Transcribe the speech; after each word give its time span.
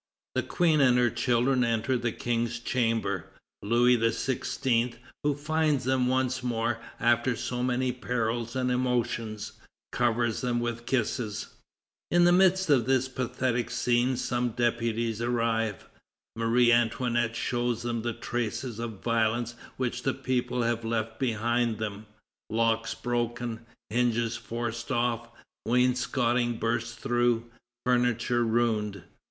The 0.33 0.41
Queen 0.41 0.81
and 0.81 0.97
her 0.97 1.11
children 1.11 1.63
enter 1.63 1.95
the 1.95 2.11
King's 2.11 2.57
chamber. 2.59 3.25
Louis 3.61 3.99
XVI., 3.99 4.95
who 5.23 5.35
finds 5.35 5.83
them 5.83 6.07
once 6.07 6.41
more 6.41 6.79
after 6.99 7.35
so 7.35 7.61
many 7.61 7.91
perils 7.91 8.55
and 8.55 8.71
emotions, 8.71 9.51
covers 9.91 10.41
them 10.41 10.59
with 10.59 10.87
kisses. 10.87 11.49
In 12.09 12.23
the 12.23 12.31
midst 12.31 12.67
of 12.71 12.87
this 12.87 13.07
pathetic 13.07 13.69
scene 13.69 14.17
some 14.17 14.53
deputies 14.53 15.21
arrive. 15.21 15.87
Marie 16.35 16.71
Antoinette 16.71 17.35
shows 17.35 17.83
them 17.83 18.01
the 18.01 18.11
traces 18.11 18.79
of 18.79 19.03
violence 19.03 19.53
which 19.77 20.01
the 20.01 20.15
people 20.15 20.63
have 20.63 20.83
left 20.83 21.19
behind 21.19 21.77
them, 21.77 22.07
locks 22.49 22.95
broken, 22.95 23.67
hinges 23.91 24.35
forced 24.35 24.91
off, 24.91 25.29
wainscoting 25.67 26.57
burst 26.57 26.97
through, 26.97 27.51
furniture 27.85 28.43
ruined. 28.43 29.03